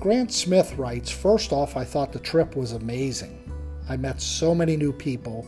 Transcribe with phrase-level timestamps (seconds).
[0.00, 3.38] Grant Smith writes First off, I thought the trip was amazing.
[3.86, 5.46] I met so many new people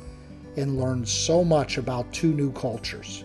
[0.59, 3.25] and learned so much about two new cultures.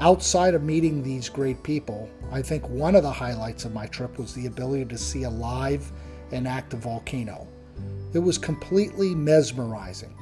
[0.00, 4.18] Outside of meeting these great people, I think one of the highlights of my trip
[4.18, 5.92] was the ability to see a live
[6.32, 7.46] and active volcano.
[8.12, 10.16] It was completely mesmerizing.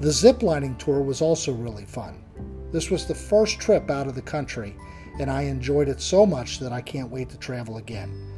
[0.00, 2.22] The ziplining tour was also really fun.
[2.70, 4.76] This was the first trip out of the country,
[5.18, 8.37] and I enjoyed it so much that I can't wait to travel again.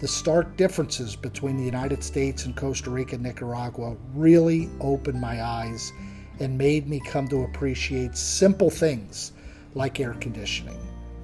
[0.00, 5.44] The stark differences between the United States and Costa Rica and Nicaragua really opened my
[5.44, 5.92] eyes
[6.38, 9.32] and made me come to appreciate simple things
[9.74, 10.78] like air conditioning.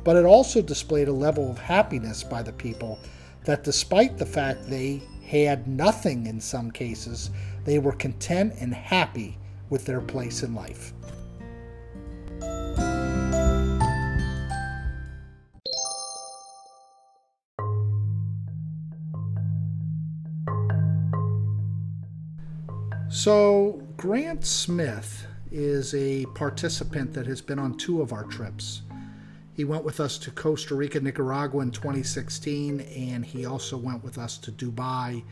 [0.05, 2.99] But it also displayed a level of happiness by the people
[3.47, 7.31] that, despite the fact they had nothing in some cases,
[7.65, 9.39] they were content and happy
[9.71, 10.93] with their place in life.
[23.17, 28.83] So, Grant Smith is a participant that has been on two of our trips.
[29.55, 34.19] He went with us to Costa Rica, Nicaragua in 2016, and he also went with
[34.19, 35.25] us to Dubai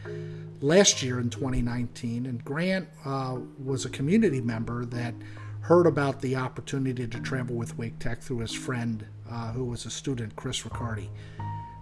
[0.62, 2.24] last year in 2019.
[2.24, 5.12] And Grant uh, was a community member that
[5.60, 9.84] heard about the opportunity to travel with Wake Tech through his friend, uh, who was
[9.84, 11.10] a student, Chris Riccardi.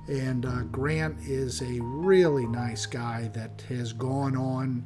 [0.09, 4.84] And uh, Grant is a really nice guy that has gone on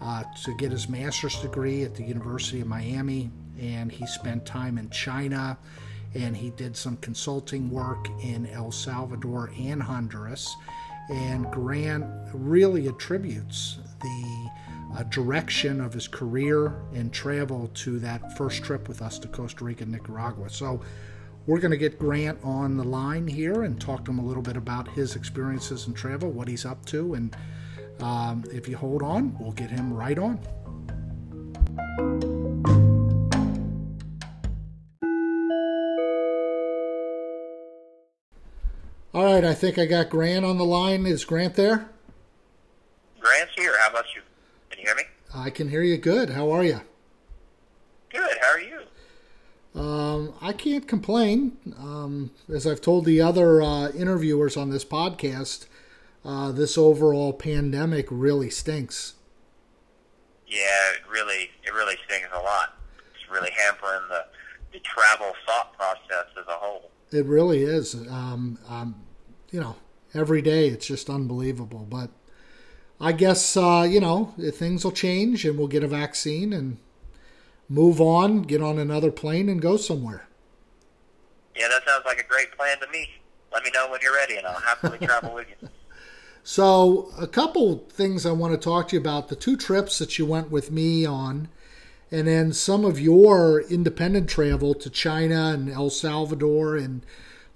[0.00, 4.78] uh, to get his master's degree at the University of Miami, and he spent time
[4.78, 5.58] in China
[6.14, 10.56] and he did some consulting work in El Salvador and Honduras.
[11.10, 14.50] And Grant really attributes the
[14.96, 19.64] uh, direction of his career and travel to that first trip with us to Costa
[19.64, 20.48] Rica and Nicaragua.
[20.48, 20.80] So
[21.46, 24.42] we're going to get Grant on the line here and talk to him a little
[24.42, 27.34] bit about his experiences in travel, what he's up to, and
[28.00, 30.38] um, if you hold on, we'll get him right on.
[39.14, 41.06] All right, I think I got Grant on the line.
[41.06, 41.88] Is Grant there?
[43.18, 43.76] Grant's here.
[43.78, 44.20] How about you?
[44.70, 45.02] Can you hear me?
[45.34, 46.30] I can hear you good.
[46.30, 46.80] How are you?
[48.10, 48.38] Good.
[48.40, 49.80] How are you?
[49.80, 51.56] Um, I can't complain.
[51.78, 55.66] Um, as I've told the other uh, interviewers on this podcast,
[56.24, 59.14] uh, this overall pandemic really stinks.
[60.46, 62.78] Yeah, it really, it really stinks a lot.
[63.14, 64.24] It's really hampering the
[64.72, 66.90] the travel thought process as a whole.
[67.10, 67.94] It really is.
[67.94, 68.94] Um, um,
[69.50, 69.76] you know,
[70.14, 71.86] every day it's just unbelievable.
[71.88, 72.10] But
[73.00, 76.78] I guess uh, you know things will change, and we'll get a vaccine and
[77.68, 80.26] move on, get on another plane, and go somewhere.
[81.56, 83.08] Yeah, that sounds like a great plan to me.
[83.52, 85.68] Let me know when you're ready, and I'll happily travel with you.
[86.42, 90.18] So, a couple things I want to talk to you about the two trips that
[90.18, 91.48] you went with me on,
[92.10, 97.04] and then some of your independent travel to China and El Salvador and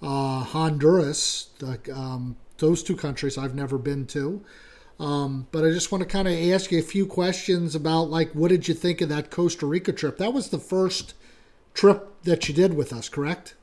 [0.02, 1.48] uh, Honduras.
[1.92, 4.44] Um, those two countries I've never been to.
[5.00, 8.32] Um, but I just want to kind of ask you a few questions about, like,
[8.32, 10.18] what did you think of that Costa Rica trip?
[10.18, 11.14] That was the first
[11.74, 13.54] trip that you did with us, correct?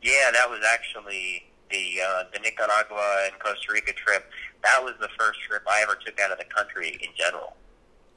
[0.00, 4.30] Yeah, that was actually the uh, the Nicaragua and Costa Rica trip,
[4.62, 7.56] that was the first trip I ever took out of the country in general.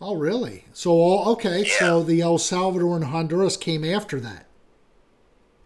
[0.01, 0.65] Oh, really?
[0.71, 1.79] So, okay, yeah.
[1.79, 4.45] so the El Salvador and Honduras came after that.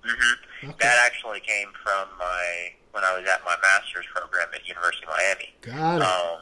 [0.04, 0.70] Mm-hmm.
[0.70, 0.78] Okay.
[0.80, 5.10] That actually came from my when I was at my master's program at University of
[5.10, 5.54] Miami.
[5.62, 6.08] Got it.
[6.08, 6.42] Um,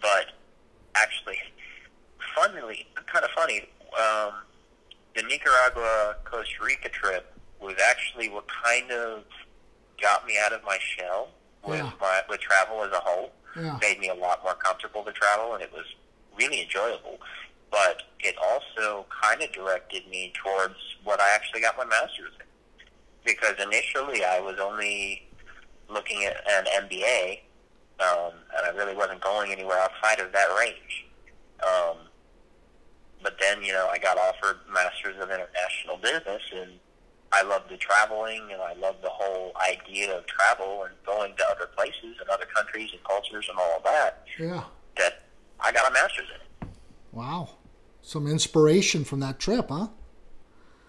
[0.00, 0.26] but
[0.94, 1.38] actually,
[2.34, 4.32] funnily, kind of funny, um,
[5.14, 9.24] the Nicaragua Costa Rica trip was actually what kind of
[10.00, 11.28] got me out of my shell
[11.66, 11.90] with yeah.
[12.00, 13.32] my with travel as a whole.
[13.56, 13.78] Yeah.
[13.80, 15.84] Made me a lot more comfortable to travel, and it was
[16.36, 17.18] really enjoyable.
[17.70, 22.46] But it also kind of directed me towards what I actually got my master's in.
[23.24, 25.28] Because initially I was only
[25.88, 27.40] looking at an MBA,
[28.00, 31.06] um, and I really wasn't going anywhere outside of that range.
[31.62, 31.96] Um,
[33.22, 36.72] but then, you know, I got offered Masters of International Business, and
[37.32, 41.44] I love the traveling and I love the whole idea of travel and going to
[41.50, 44.24] other places and other countries and cultures and all of that.
[44.38, 44.64] Yeah.
[44.96, 45.24] That
[45.60, 46.74] I got a master's in it.
[47.12, 47.50] Wow.
[48.02, 49.88] Some inspiration from that trip, huh?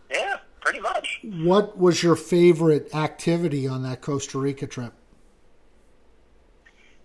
[0.10, 1.20] Yeah, pretty much.
[1.24, 4.94] What was your favorite activity on that Costa Rica trip?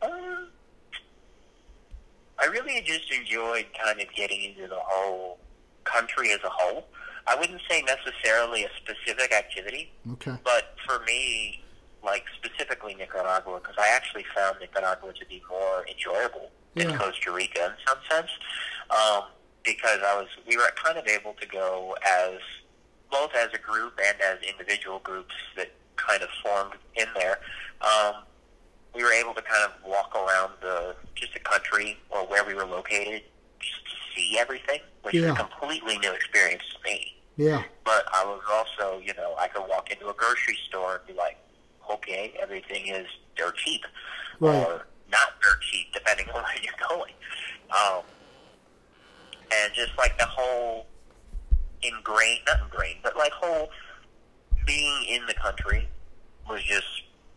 [0.00, 0.48] Um,
[2.38, 5.38] I really just enjoyed kind of getting into the whole
[5.82, 6.86] country as a whole.
[7.26, 9.92] I wouldn't say necessarily a specific activity.
[10.12, 10.36] Okay.
[10.44, 11.62] But for me,
[12.04, 17.64] like specifically Nicaragua because I actually found Nicaragua to be more enjoyable than Costa Rica
[17.66, 18.30] in some sense.
[18.90, 19.22] Um,
[19.64, 22.38] because I was, we were kind of able to go as
[23.10, 27.38] both as a group and as individual groups that kind of formed in there.
[27.80, 28.24] Um,
[28.94, 32.54] we were able to kind of walk around the just the country or where we
[32.54, 33.22] were located
[34.14, 35.32] see everything, which was Yeah.
[35.32, 37.14] a completely new experience to me.
[37.36, 37.64] Yeah.
[37.84, 41.12] But I was also, you know, I could walk into a grocery store and be
[41.14, 41.36] like,
[41.90, 43.06] okay, everything is
[43.36, 43.82] dirt cheap,
[44.40, 44.54] Right.
[44.66, 47.12] or not dirt cheap, depending on where you're going.
[47.70, 48.02] Um,
[49.52, 50.86] and just like the whole
[51.82, 53.70] ingrained, not ingrained, but like whole
[54.66, 55.88] being in the country
[56.48, 56.86] was just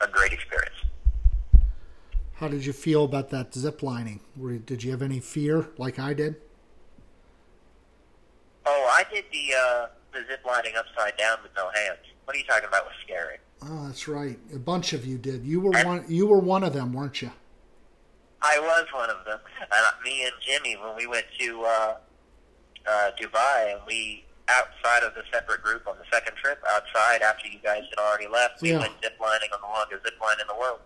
[0.01, 0.75] a great experience.
[2.35, 4.19] How did you feel about that zip lining?
[4.65, 6.35] Did you have any fear like I did?
[8.69, 12.00] Oh, I did the uh, the zip lining upside down with no hands.
[12.25, 13.38] What are you talking about with scary?
[13.64, 14.38] Oh, that's right.
[14.54, 15.44] A bunch of you did.
[15.46, 16.04] You were one.
[16.10, 17.31] You were one of them, weren't you?
[18.42, 19.40] I was one of them.
[19.72, 21.96] Uh, me and Jimmy, when we went to uh,
[22.88, 27.48] uh, Dubai, and we outside of the separate group on the second trip, outside after
[27.48, 28.80] you guys had already left, we Yeah.
[28.80, 30.80] went zip lining on the longest zip line in the world.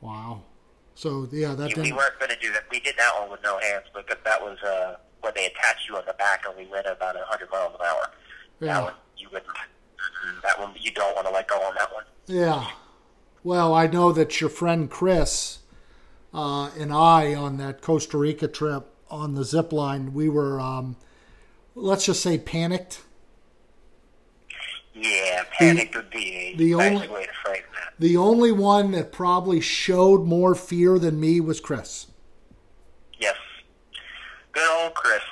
[0.00, 0.42] Wow.
[0.94, 1.96] So yeah, that we didn't.
[1.96, 2.64] weren't going to do that.
[2.70, 5.96] We did that one with no hands because that was uh, when they attach you
[5.96, 8.10] on the back, and we went about a 100 miles an hour.
[8.60, 8.82] That Yeah.
[8.84, 9.50] one you wouldn't.
[10.42, 12.04] That one you don't want to let go on that one.
[12.26, 12.70] Yeah.
[13.44, 15.58] Well, I know that your friend Chris
[16.32, 20.96] uh, and I on that Costa Rica trip on the zip line, we were, um,
[21.74, 23.00] let's just say, panicked.
[24.94, 27.94] Yeah, panic would be the only- way to frame that.
[27.98, 32.06] The only one that probably showed more fear than me was Chris.
[34.94, 35.22] Chris.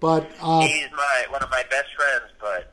[0.00, 2.72] But uh, He's my one of my best friends, but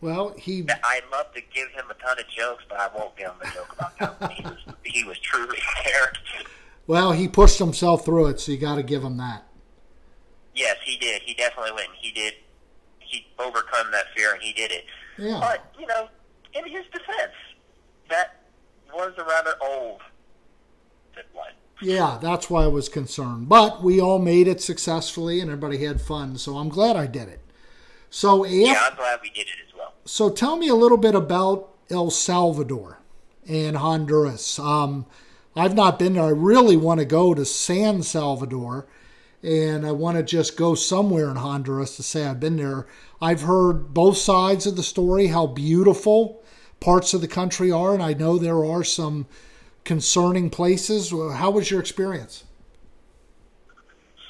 [0.00, 3.28] well, he I'd love to give him a ton of jokes, but I won't give
[3.28, 4.32] him a joke about that.
[4.32, 6.18] he was he was truly scared.
[6.86, 9.44] well he pushed himself through it, so you got to give him that.
[10.54, 11.22] Yes, he did.
[11.22, 11.88] He definitely went.
[11.98, 12.34] He did.
[12.98, 14.84] He overcome that fear, and he did it.
[15.18, 15.38] Yeah.
[15.40, 16.08] But you know,
[16.54, 17.32] in his defense,
[18.10, 18.42] that
[18.92, 20.00] was a rather old
[21.34, 21.52] line.
[21.82, 23.48] Yeah, that's why I was concerned.
[23.48, 26.36] But we all made it successfully, and everybody had fun.
[26.38, 27.40] So I'm glad I did it.
[28.10, 29.94] So Yeah, I'm glad we did it as well.
[30.04, 32.98] So tell me a little bit about El Salvador
[33.48, 34.58] and Honduras.
[34.58, 35.06] Um,
[35.56, 36.24] I've not been there.
[36.24, 38.86] I really want to go to San Salvador,
[39.42, 42.86] and I want to just go somewhere in Honduras to say I've been there.
[43.20, 46.42] I've heard both sides of the story, how beautiful
[46.80, 49.26] parts of the country are, and I know there are some
[49.84, 51.10] concerning places.
[51.10, 52.44] How was your experience?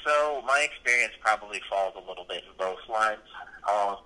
[0.05, 3.19] So my experience probably falls a little bit in both lines.
[3.69, 3.97] Um,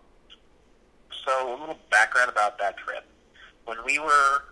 [1.25, 3.05] so a little background about that trip.
[3.65, 4.43] When we were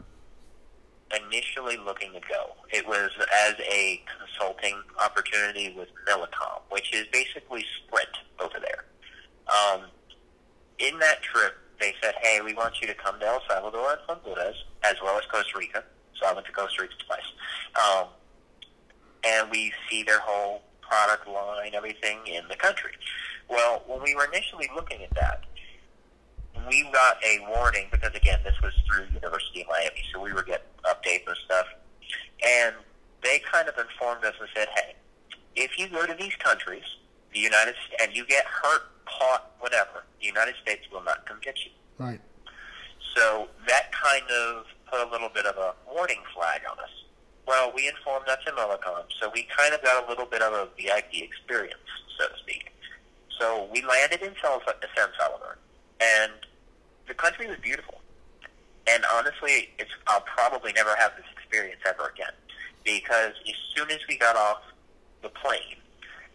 [1.16, 3.12] initially looking to go, it was
[3.48, 8.10] as a consulting opportunity with Millicom, which is basically Sprint
[8.40, 8.86] over there.
[9.48, 9.84] Um,
[10.80, 14.02] in that trip, they said, "Hey, we want you to come to El Salvador and
[14.08, 15.84] Honduras, as well as Costa Rica."
[16.26, 17.22] So I went to Costa Rica twice.
[17.76, 18.08] Um,
[19.24, 22.92] and we see their whole product line, everything in the country.
[23.50, 25.44] Well, when we were initially looking at that,
[26.68, 30.42] we got a warning because again, this was through University of Miami, so we were
[30.42, 31.66] getting updates and stuff,
[32.44, 32.76] and
[33.24, 34.96] they kind of informed us and said, "Hey,
[35.56, 36.84] if you go to these countries,
[37.34, 41.38] the United States, and you get hurt, caught, whatever, the United States will not come
[41.42, 42.22] get you." Right.
[43.16, 44.66] So that kind of
[44.96, 46.90] put a little bit of a warning flag on us.
[47.48, 50.54] Well, we informed that to Millicom, so we kind of got a little bit of
[50.54, 51.80] a VIP experience,
[52.18, 52.72] so to speak.
[53.40, 54.60] So we landed in San
[55.20, 55.58] Salvador,
[56.00, 56.32] and
[57.08, 58.02] the country was beautiful.
[58.88, 62.34] And honestly, it's I'll probably never have this experience ever again
[62.84, 64.62] because as soon as we got off
[65.22, 65.78] the plane,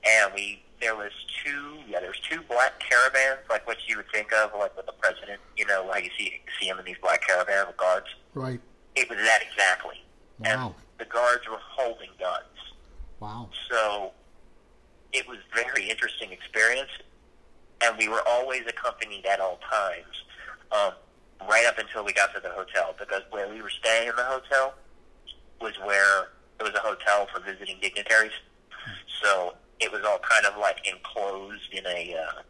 [0.06, 1.12] and we there was
[1.44, 4.92] two yeah there's two black caravans like what you would think of like with the
[4.92, 8.60] president you know how you see see him in these black caravans with guards Right.
[8.96, 9.96] it was that exactly
[10.38, 10.66] Wow.
[10.66, 12.74] and the guards were holding guns
[13.20, 13.48] Wow.
[13.70, 14.12] so
[15.12, 16.90] it was very interesting experience
[17.82, 20.24] and we were always accompanied at all times
[20.72, 20.92] um,
[21.48, 24.22] right up until we got to the hotel because where we were staying in the
[24.24, 24.74] hotel
[25.60, 28.32] was where it was a hotel for visiting dignitaries
[29.22, 32.42] so it was all kind of like enclosed in a uh,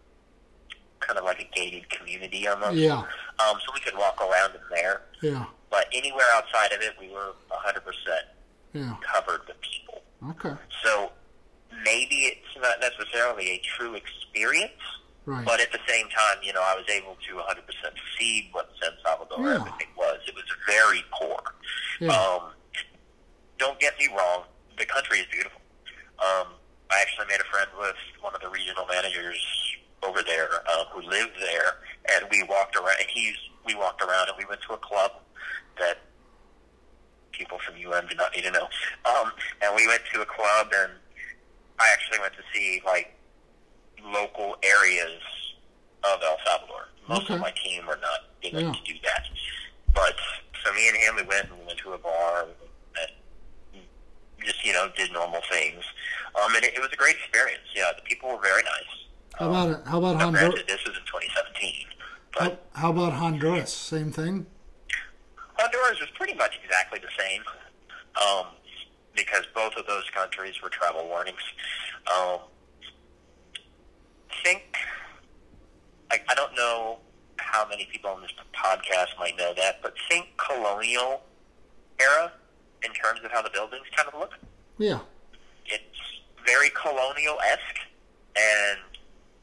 [1.01, 2.99] kind of like a gated community almost Yeah.
[2.99, 5.45] um, so we could walk around in there Yeah.
[5.71, 7.83] but anywhere outside of it we were 100%
[8.73, 8.95] Yeah.
[9.01, 10.55] covered with people Okay.
[10.85, 11.13] so
[11.85, 14.73] maybe it's not necessarily a true experience,
[15.25, 15.45] Right.
[15.47, 18.91] but at the same time, you know, I was able to 100% see what San
[19.05, 19.55] Salvador Yeah.
[19.61, 20.19] everything was.
[20.27, 21.05] It was very
[22.01, 22.13] Yeah.
[22.13, 22.53] Um,
[23.59, 24.45] don't get me wrong,
[24.79, 25.61] the country is beautiful.
[26.19, 26.55] Um,
[26.91, 29.39] I actually made a friend with one of the regional managers
[30.03, 31.79] over there um, who lived there,
[32.17, 32.97] and we walked around.
[32.99, 35.13] And he's we walked around and we went to a club
[35.79, 35.99] that
[37.33, 38.67] people from UM do not need to know.
[39.05, 39.31] Um,
[39.63, 40.93] and we went to a club, and
[41.79, 43.15] I actually went to see like
[44.05, 45.21] local areas
[46.05, 46.89] of El Salvador.
[47.09, 47.35] Most Okay.
[47.35, 48.73] of my team were not able Yeah.
[48.73, 49.25] to do that,
[49.95, 50.17] but
[50.65, 53.83] so me and him, we went and we went to a bar and
[54.45, 55.85] just you know did normal things.
[56.43, 57.63] Um, and it, it was a great experience.
[57.75, 59.07] Yeah, the people were very nice.
[59.39, 60.63] How about how about Honduras?
[60.67, 61.87] this was in 2017,
[62.39, 63.73] but How, how about Honduras?
[63.73, 64.47] Same thing.
[65.59, 67.43] Honduras was pretty much exactly the same
[68.21, 68.47] um,
[69.15, 71.41] because both of those countries were travel warnings.
[72.15, 72.41] Um,
[74.43, 74.77] think
[76.11, 76.99] I, I don't know
[77.37, 81.23] how many people on this podcast might know that, but think colonial
[82.01, 82.33] era
[82.85, 84.33] in terms of how the buildings kind of look.
[84.79, 85.01] Yeah.
[86.47, 87.79] Very colonial esque,
[88.37, 88.79] and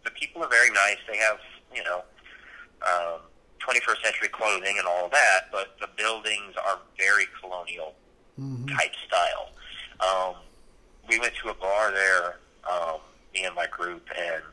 [0.04, 0.98] the people are very nice.
[1.10, 1.39] They have
[1.75, 2.04] you know.
[2.86, 3.22] Um,
[3.60, 7.96] 21st century clothing and all of that, but the buildings are very colonial
[8.38, 9.50] hmm type style.
[10.00, 10.36] Um,
[11.10, 12.38] we went to a bar there,
[12.72, 13.00] um,
[13.34, 14.44] me and my group, and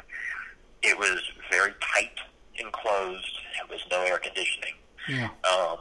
[0.82, 1.20] it was
[1.50, 2.16] very tight
[2.56, 3.38] enclosed.
[3.58, 4.74] There was no air conditioning,
[5.06, 5.28] Yeah.
[5.52, 5.78] um,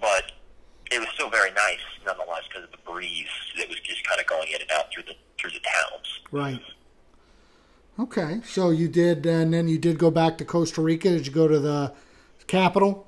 [0.00, 0.32] but
[0.90, 3.26] it was still very nice nonetheless because of the breeze
[3.58, 6.20] that was just kind of going in and out through the through the towns.
[6.30, 6.60] Right.
[7.98, 8.40] Okay.
[8.44, 11.10] So you did, and then you did go back to Costa Rica.
[11.10, 11.92] Did you go to the
[12.46, 13.06] capital?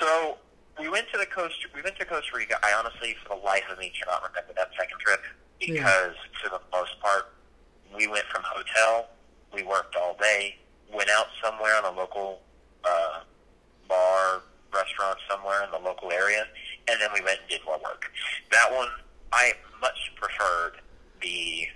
[0.00, 0.38] So
[0.78, 1.54] we went to the coast.
[1.74, 2.56] We went to Costa Rica.
[2.62, 5.20] I honestly, for the life of me, cannot remember that second trip
[5.58, 7.32] because, for the most part,
[7.96, 9.08] we went from hotel.
[9.52, 10.56] We worked all day.
[10.92, 12.40] Went out somewhere on a local
[12.84, 13.20] uh,
[14.96, 16.46] restaurant somewhere in the local area,
[16.88, 18.10] and then we went and did more work.
[18.52, 18.88] That one,
[19.32, 20.80] I much preferred
[21.22, 21.66] the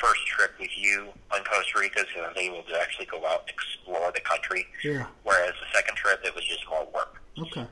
[0.00, 3.42] first trip with you on Costa Rica, so I was able to actually go out
[3.42, 4.66] and explore the country.
[4.84, 5.06] Yeah.
[5.24, 7.22] Whereas the second trip, it was just more work.
[7.38, 7.66] Okay.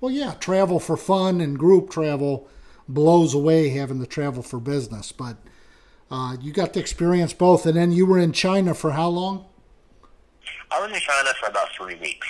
[0.00, 2.48] Well, yeah, travel for fun and group travel
[2.88, 5.10] blows away having to travel for business.
[5.10, 5.36] But
[6.10, 9.46] uh, you got to experience both, and then you were in China for how long?
[10.70, 12.28] I was in China for about three weeks.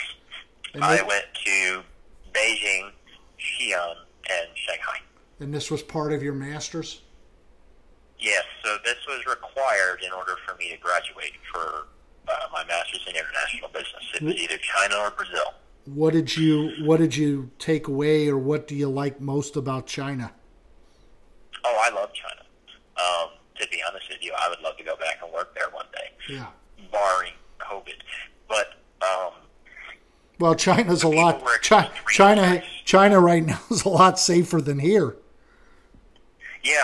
[0.76, 1.82] And, I went to
[2.32, 2.90] Beijing,
[3.38, 3.94] Xi'an,
[4.30, 4.98] and Shanghai.
[5.40, 7.00] and this was part of your masters.
[8.18, 11.86] Yes, so this was required in order for me to graduate for
[12.28, 14.04] uh, my master's in international business.
[14.14, 15.54] It was either China or Brazil.
[15.86, 19.86] What did you What did you take away, or what do you like most about
[19.86, 20.32] China?
[21.64, 22.42] Oh, I love China.
[22.96, 23.30] Um,
[23.60, 25.86] to be honest with you, I would love to go back and work there one
[25.92, 26.46] day, Yeah.
[26.90, 27.94] barring COVID.
[28.48, 29.32] But um,
[30.38, 31.42] Well, China's a lot.
[31.62, 32.62] Chi- China.
[32.84, 35.16] China right now is a lot safer than here.
[36.62, 36.82] yeah,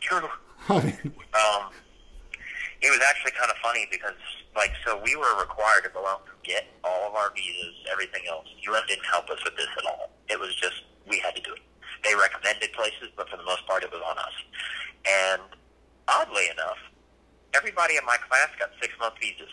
[0.00, 0.28] true.
[0.68, 1.70] I mean, um,
[2.80, 4.14] it was actually kind of funny because,
[4.56, 8.22] like, so we were required to go out and get all of our visas, everything
[8.30, 8.46] else.
[8.62, 10.10] UN didn't help us with this at all.
[10.30, 11.60] It was just we had to do it.
[12.04, 14.34] They recommended places, but for the most part, it was on us.
[15.06, 15.42] And
[16.08, 16.78] oddly enough,
[17.54, 19.50] everybody in my class got six month visas,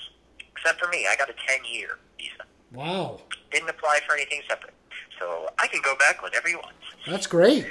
[0.56, 1.06] except for me.
[1.10, 2.39] I got a ten year visa.
[2.74, 3.20] Wow,
[3.52, 4.74] Didn't apply for anything separate,
[5.20, 6.76] so I can go back whenever you want.
[7.08, 7.68] that's great.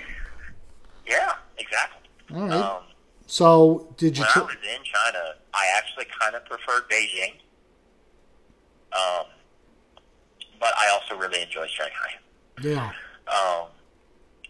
[1.06, 2.08] Yeah, exactly.
[2.34, 2.52] All right.
[2.52, 2.82] Um,
[3.26, 4.22] So, did you?
[4.24, 7.34] when I T- was in China, I actually kind of preferred Beijing.
[8.92, 9.26] Um,
[10.60, 12.18] but I also really enjoyed Shanghai.
[12.62, 12.92] yeah.
[13.28, 13.68] Um,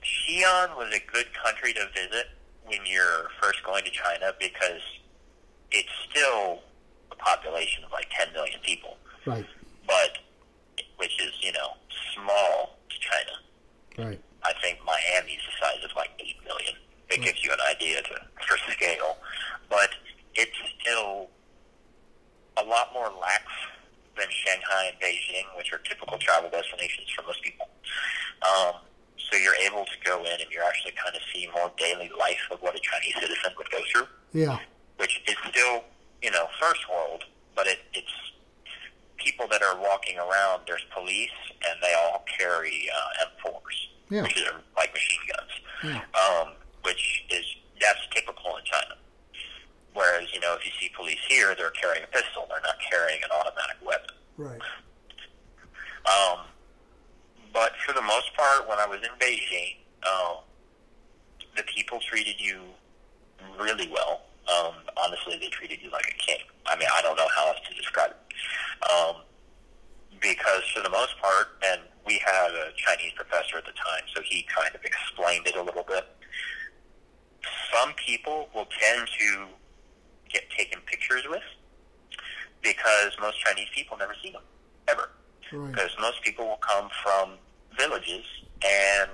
[0.02, 2.26] Xi'an was a good country to visit
[2.66, 4.80] when you're first going to China because
[5.72, 6.60] it's still
[7.10, 9.44] a population of like 10 million people, Right.
[9.86, 10.18] but
[10.98, 11.74] which is, you know,
[12.14, 14.08] small to China.
[14.10, 14.20] Right.
[14.44, 16.74] I think Miami's the size of like 8 million.
[17.10, 18.14] It gives you an idea to,
[18.46, 19.16] for scale.
[19.70, 19.90] But
[20.34, 21.28] it's still
[22.56, 23.42] a lot more lax
[24.16, 27.68] than Shanghai and Beijing, which are typical travel destinations for most people.
[28.42, 28.74] Um,
[29.30, 32.40] so you're able to go in and you're actually kind of see more daily life
[32.50, 34.58] of what a Chinese citizen would go through, Yeah.
[34.96, 35.84] which is still,
[36.22, 37.24] you know, first world,
[37.54, 38.10] but it, it's
[39.16, 40.62] people that are walking around.
[40.66, 41.34] There's police,
[41.68, 43.60] and they all carry uh, M4s,
[44.10, 44.22] Yeah.
[44.22, 45.52] which are like machine guns
[45.84, 46.00] Yeah.
[46.18, 46.52] um,
[46.84, 47.44] which is
[47.80, 48.94] that's typical in China.
[49.94, 53.20] Whereas, you know, if you see police here, they're carrying a pistol; they're not carrying
[53.22, 54.14] an automatic weapon.
[54.36, 54.60] Right.
[56.06, 56.46] Um,
[57.52, 59.76] but for the most part, when I was in Beijing,
[60.06, 60.36] um,
[61.56, 62.60] the people treated you
[63.60, 64.22] really well.
[64.48, 66.40] Um, honestly, they treated you like a king.
[66.66, 68.90] I mean, I don't know how else to describe it.
[68.90, 69.16] Um,
[70.20, 74.22] because for the most part, and we had a Chinese professor at the time, so
[74.24, 76.06] he kind of explained it a little bit.
[77.72, 79.46] Some people will tend to
[80.32, 81.42] get taken pictures with
[82.62, 84.42] because most Chinese people never see them
[84.88, 85.10] ever.
[85.52, 85.72] Right.
[85.72, 87.32] Because most people will come from
[87.78, 88.24] villages
[88.64, 89.10] and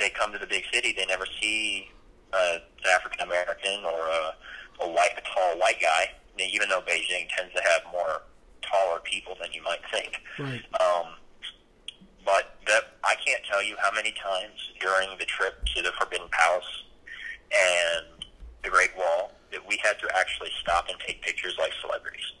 [0.00, 0.92] they come to the big city.
[0.96, 1.88] They never see
[2.32, 6.10] uh, an African American or a, a white, a tall white guy.
[6.38, 8.22] Even though Beijing tends to have more
[8.62, 10.22] taller people than you might think.
[10.38, 10.62] Right.
[10.80, 11.14] Um,
[12.24, 16.28] but that I can't tell you how many times during the trip to the Forbidden
[16.30, 16.84] Palace
[17.52, 18.06] and
[18.62, 22.32] the Great Wall that we had to actually stop and take pictures like celebrities.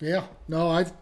[0.00, 0.26] Yeah.
[0.48, 0.92] No, I've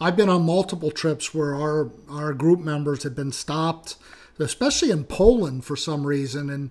[0.00, 3.96] I've been on multiple trips where our our group members had been stopped,
[4.38, 6.70] especially in Poland for some reason, and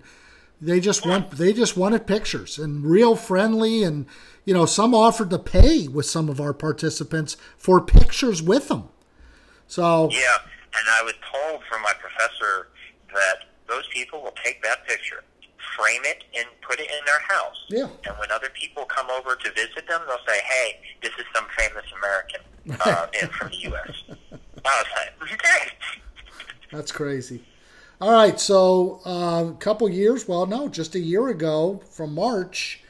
[0.60, 4.06] they just want they just wanted pictures and real friendly and
[4.44, 8.88] you know some offered to pay with some of our participants for pictures with them.
[9.66, 10.38] So Yeah,
[10.78, 12.68] and I was told from my professor
[13.12, 15.24] that those people will take that picture,
[15.76, 17.64] frame it, and put it in their house.
[17.68, 17.88] Yeah.
[18.08, 21.46] And when other people come over to visit them, they'll say, "Hey, this is some
[21.58, 22.40] famous American
[22.80, 24.04] uh, in from the U.S."
[24.64, 25.30] I was like,
[26.72, 27.42] That's crazy.
[27.98, 32.82] All right, so uh, a couple years, well, no, just a year ago from March,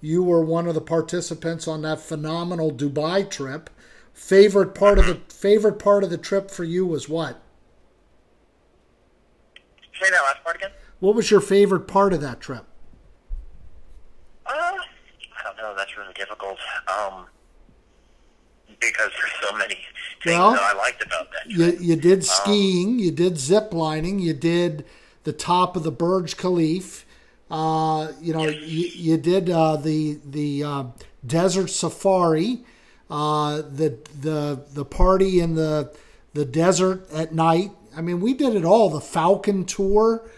[0.00, 3.70] you were one of the participants on that phenomenal Dubai trip.
[4.12, 7.40] Favorite part of the favorite part of the trip for you was what?
[10.00, 10.70] Say that last part again.
[10.98, 12.64] What was your favorite part of that trip?
[14.44, 15.74] Uh, I don't know.
[15.76, 16.58] That's really difficult.
[16.88, 17.26] Um,
[18.80, 19.78] because there's so many
[20.26, 21.50] Well, that I liked about that.
[21.50, 21.80] You trip.
[21.80, 24.84] you did skiing, you did zip lining, you did
[25.24, 27.04] the top of the Burj Khalifa.
[27.50, 30.84] Uh, you know, you, you did uh, the the uh,
[31.26, 32.60] desert safari,
[33.10, 35.94] uh, the the the party in the
[36.34, 37.70] the desert at night.
[37.96, 38.90] I mean, we did it all.
[38.90, 40.28] The Falcon tour.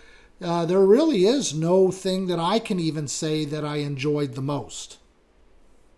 [0.43, 4.41] Uh, there really is no thing that I can even say that I enjoyed the
[4.41, 4.97] most.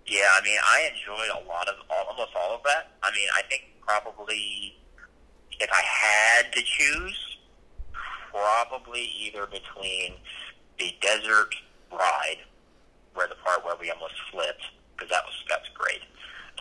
[0.07, 2.91] Yeah, I mean, I enjoyed a lot of almost all of that.
[3.03, 4.77] I mean, I think probably
[5.61, 7.37] if I had to choose,
[8.31, 10.15] probably either between
[10.79, 11.55] the desert
[11.93, 12.39] ride,
[13.15, 14.63] where the part where we almost flipped,
[14.97, 16.01] because that was that's great.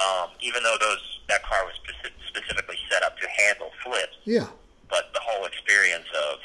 [0.05, 4.47] Um, even though those that car was speci- specifically set up to handle flips, Yeah.
[4.89, 6.39] but the whole experience of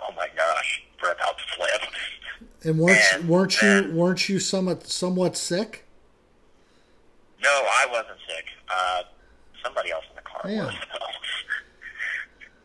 [0.00, 1.92] oh my gosh, we're about to flip.
[2.64, 5.84] And weren't And weren't you then- weren't you somewhat somewhat sick?
[7.40, 8.46] No, I wasn't sick.
[8.68, 9.02] Uh,
[9.68, 10.64] somebody else in the car Yeah.
[10.66, 10.74] was.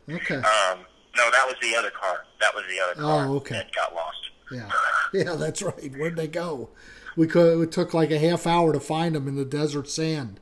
[0.09, 0.35] Okay.
[0.35, 0.79] Um,
[1.15, 2.25] no, that was the other car.
[2.41, 3.55] That was the other car Oh, okay.
[3.55, 4.17] that got lost.
[4.51, 4.69] Yeah,
[5.13, 5.91] yeah, that's right.
[5.97, 6.71] Where'd they go?
[7.15, 7.61] We could.
[7.61, 10.41] It took like a half hour to find them in the desert sand.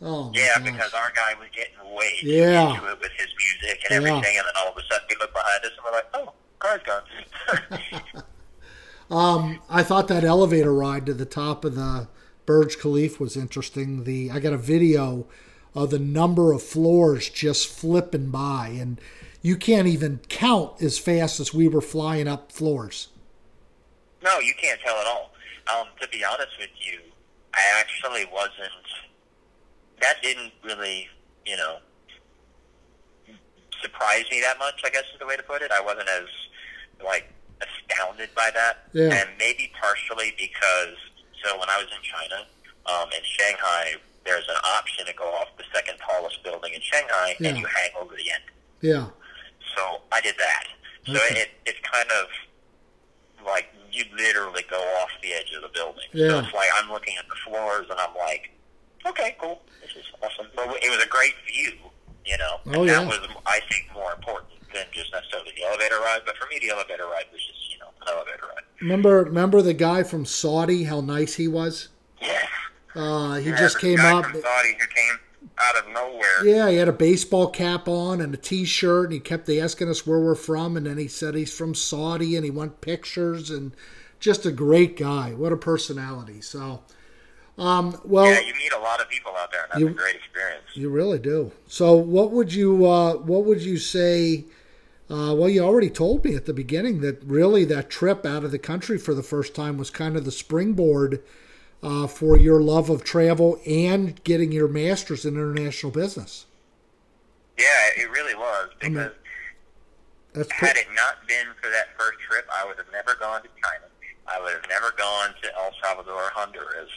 [0.00, 0.70] Oh, Yeah, gosh.
[0.70, 2.70] because our guy was getting way Yeah.
[2.74, 4.10] into it with his music and Yeah.
[4.10, 6.32] everything, and then all of a sudden we look behind us and we're like, oh,
[6.60, 8.22] car's gone.
[9.10, 12.08] Um, I thought that elevator ride to the top of the
[12.46, 14.04] Burj Khalifa was interesting.
[14.04, 15.26] The I got a video
[15.74, 19.00] of the number of floors just flipping by, and
[19.40, 23.08] you can't even count as fast as we were flying up floors.
[24.22, 25.32] no, you can't tell at all.
[25.74, 26.98] Um, to be honest with you,
[27.54, 28.70] I actually wasn't.
[30.00, 31.08] That didn't really,
[31.46, 31.78] you know,
[33.82, 34.80] surprise me that much.
[34.84, 35.70] I guess is the way to put it.
[35.72, 36.26] I wasn't as
[37.04, 39.12] like astounded by that, Yeah.
[39.14, 40.96] and maybe partially because
[41.44, 42.46] so when I was in China,
[42.86, 47.36] um, in Shanghai, there's an option to go off the second tallest building in Shanghai,
[47.40, 47.48] Yeah.
[47.50, 48.42] and you hang over the end.
[48.80, 49.06] Yeah,
[49.76, 50.64] So I did that.
[51.06, 51.40] So Okay.
[51.42, 52.28] it it's kind of
[53.44, 56.04] like you literally go off the edge of the building.
[56.12, 56.28] Yeah.
[56.28, 58.50] So it's like I'm looking at the floors and I'm like,
[59.06, 60.48] okay, cool, this is awesome.
[60.54, 61.72] But it was a great view,
[62.24, 62.60] you know.
[62.74, 63.00] Oh, yeah.
[63.04, 66.20] That was I think more important than just necessarily the elevator ride.
[66.24, 68.64] But for me, the elevator ride was just you know an elevator ride.
[68.80, 70.84] remember remember the guy from Saudi?
[70.84, 71.88] How nice he was.
[72.20, 72.46] Yes.
[72.94, 74.24] Uh, he Yeah, just came up.
[74.26, 75.18] Saudi who came
[75.58, 76.44] out of nowhere.
[76.44, 80.06] Yeah, he had a baseball cap on and a T-shirt, and he kept asking us
[80.06, 83.72] where we're from, and then he said he's from Saudi, and he want pictures, and
[84.20, 85.30] just a great guy.
[85.32, 86.40] What a personality!
[86.40, 86.82] So,
[87.58, 89.92] um, well, Yeah, you meet a lot of people out there, and that's You- a
[89.92, 90.64] great experience.
[90.74, 91.50] you really do.
[91.66, 94.44] So, what would you uh, what would you say?
[95.10, 98.50] Uh, well, you already told me at the beginning that really that trip out of
[98.50, 101.20] the country for the first time was kind of the springboard
[101.82, 106.46] uh, for your love of travel and getting your master's in international business.
[107.58, 107.64] Yeah,
[107.96, 109.12] it really was because.
[110.32, 113.48] That's Had it not been for that first trip, I would have never gone to
[113.62, 113.84] China.
[114.26, 116.88] I would have never gone to El Salvador, Honduras.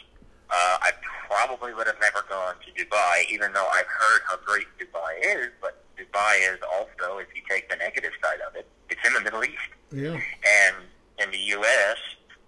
[0.48, 0.92] Uh, I
[1.28, 5.50] probably would have never gone to Dubai, even though I've heard how great Dubai is.
[5.60, 9.20] But Dubai is also if you take the negative side of it, it's in the
[9.20, 9.68] Middle East.
[9.92, 10.14] Yeah.
[10.14, 10.76] And
[11.18, 11.98] in the U.S.,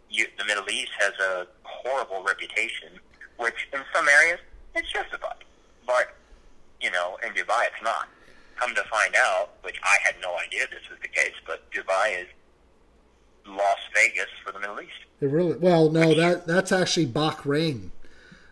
[0.08, 1.46] you, the Middle East has a
[1.88, 2.90] horrible reputation,
[3.38, 4.40] which in some areas
[4.74, 5.44] it's justified,
[5.86, 6.14] but
[6.80, 8.08] you know, in Dubai it's not.
[8.56, 12.22] Come to find out, which I had no idea this was the case, but Dubai
[12.22, 12.26] is
[13.46, 15.04] Las Vegas for the Middle East.
[15.20, 17.90] It really well, no, that that's actually Bahrain.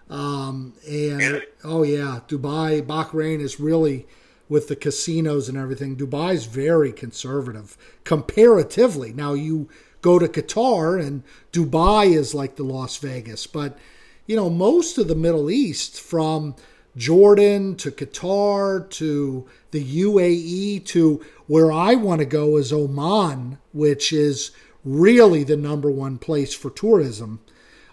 [0.09, 4.07] Um, and oh yeah, Dubai, Bahrain is really
[4.49, 5.97] with the casinos and everything.
[5.97, 9.13] Dubai's very conservative comparatively.
[9.13, 9.69] Now you
[10.03, 13.79] go to Qatar and Dubai is like the Las Vegas, but
[14.27, 16.55] you know most of the Middle East from
[16.97, 24.13] Jordan to Qatar to the UAE to where I want to go is Oman, which
[24.13, 24.51] is
[24.85, 27.41] really the number one place for tourism.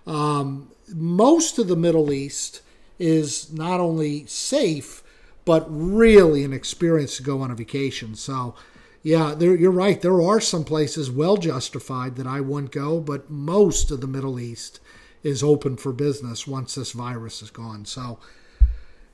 [0.08, 2.62] Um, most of the Middle East
[3.00, 5.04] is not only safe,
[5.46, 8.16] but really an experience to go on a vacation.
[8.16, 8.56] So,
[9.04, 10.02] yeah, there, you're right.
[10.02, 14.40] There are some places well justified that I wouldn't go, but most of the Middle
[14.40, 14.80] East
[15.24, 17.86] is open for business once this virus is gone.
[17.86, 18.20] So,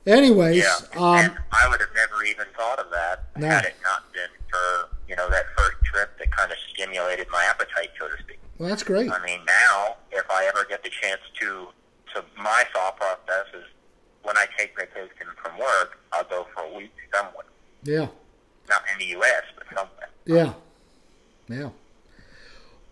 [0.06, 3.46] anyways, Yeah, um, I would have never even thought of that No.
[3.48, 7.44] had it not been for you know that first trip that kind of stimulated my
[7.44, 8.38] appetite, so to speak.
[8.58, 9.10] well, that's great.
[9.10, 11.68] I mean, now if I ever get the chance to,
[12.14, 13.64] to my thought process is
[14.22, 17.44] when I take vacation from work, I'll go for a week somewhere,
[17.82, 18.08] Yeah,
[18.68, 19.42] not in the U.S.
[20.36, 20.52] yeah,
[21.48, 21.56] yeah.
[21.56, 21.72] and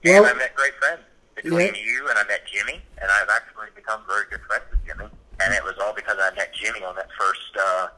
[0.05, 1.03] Well- I met great friends
[1.35, 1.81] between Yeah.
[1.81, 5.09] you and I met Jimmy, and I've actually become very good friends with Jimmy.
[5.41, 7.89] And it was all because I met Jimmy on that first uh,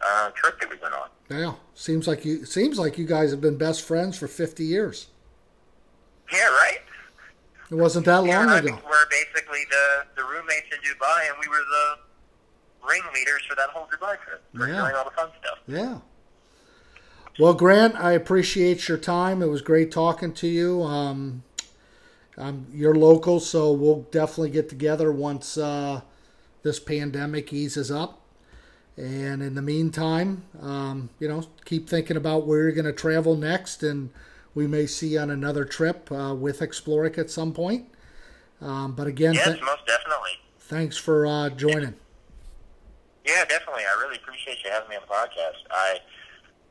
[0.00, 1.08] uh, trip that we went on.
[1.28, 5.08] Yeah, seems like you seems like you guys have been best friends for 50 years.
[6.32, 6.78] Yeah, right.
[7.70, 8.78] It wasn't that Yeah, long I ago.
[8.88, 11.98] we're basically the, the roommates in Dubai, and we were the
[12.86, 14.42] ringleaders for that whole Dubai trip.
[14.56, 14.82] For Yeah.
[14.82, 15.58] doing all the fun stuff.
[15.66, 15.98] Yeah.
[17.38, 19.42] Well, Grant, I appreciate your time.
[19.42, 20.82] It was great talking to you.
[20.82, 21.42] Um,
[22.36, 26.02] um, you're local, so we'll definitely get together once uh,
[26.62, 28.20] this pandemic eases up.
[28.96, 33.34] And in the meantime, um, you know, keep thinking about where you're going to travel
[33.34, 34.10] next, and
[34.54, 37.86] we may see you on another trip uh, with Explorica at some point.
[38.60, 40.32] Um, but again, Yes, th- most definitely.
[40.60, 41.94] thanks for uh, joining.
[43.24, 43.84] Yeah, definitely.
[43.84, 45.64] I really appreciate you having me on the podcast.
[45.70, 46.00] I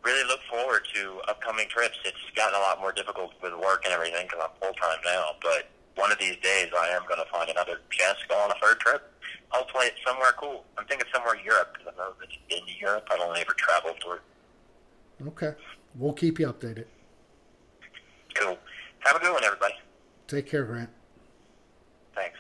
[0.04, 1.98] really look forward to upcoming trips.
[2.06, 5.36] It's gotten a lot more difficult with work and everything because I'm full time now.
[5.42, 8.52] But one of these days, I am going to find another chance to go on
[8.52, 9.12] a third trip.
[9.50, 10.66] Hopefully, it's somewhere cool.
[10.78, 12.16] I'm thinking somewhere in Europe because I've never
[12.50, 13.08] been to Europe.
[13.12, 14.22] I've only ever traveled to it.
[15.28, 15.54] Okay.
[15.96, 16.86] We'll keep you updated.
[18.36, 18.58] Cool.
[19.00, 19.74] Have a good one, everybody.
[20.28, 20.90] Take care, Grant.
[22.16, 22.38] Thanks.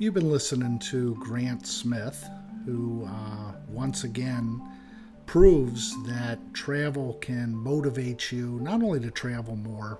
[0.00, 2.24] You've been listening to Grant Smith,
[2.64, 4.62] who uh, once again
[5.26, 9.98] proves that travel can motivate you not only to travel more,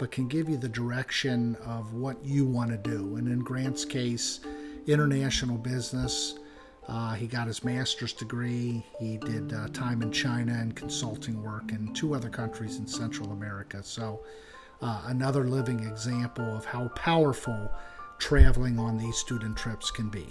[0.00, 3.14] but can give you the direction of what you want to do.
[3.14, 4.40] And in Grant's case,
[4.88, 6.40] international business.
[6.88, 8.84] Uh, he got his master's degree.
[8.98, 13.30] He did uh, time in China and consulting work in two other countries in Central
[13.30, 13.80] America.
[13.84, 14.24] So,
[14.82, 17.70] uh, another living example of how powerful
[18.18, 20.26] traveling on these student trips can be.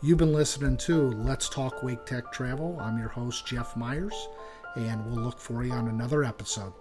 [0.00, 2.78] You've been listening to Let's Talk Wake Tech Travel.
[2.80, 4.28] I'm your host, Jeff Myers,
[4.76, 6.72] and we'll look for you on another episode.